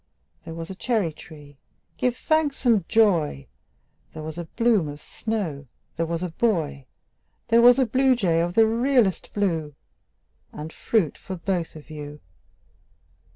There 0.45 0.55
was 0.55 0.71
a 0.71 0.73
cherry 0.73 1.13
tree, 1.13 1.59
give 1.97 2.17
thanks 2.17 2.65
and 2.65 2.89
joy! 2.89 3.45
There 4.15 4.23
was 4.23 4.39
a 4.39 4.45
bloom 4.45 4.87
of 4.87 4.99
snow 4.99 5.67
There 5.95 6.07
was 6.07 6.23
a 6.23 6.29
boy 6.31 6.87
There 7.49 7.61
was 7.61 7.77
a 7.77 7.85
bluejay 7.85 8.39
of 8.43 8.55
the 8.55 8.65
realest 8.65 9.31
blue 9.31 9.75
And 10.51 10.73
fruit 10.73 11.19
for 11.19 11.35
both 11.35 11.75
of 11.75 11.91
you. 11.91 12.19